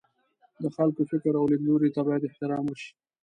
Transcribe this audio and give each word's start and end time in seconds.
د 0.61 0.63
خلکو 0.75 1.01
فکر 1.11 1.33
او 1.39 1.45
لیدلوریو 1.51 1.95
ته 1.95 2.01
باید 2.07 2.27
احترام 2.29 2.65
وشي. 2.67 2.91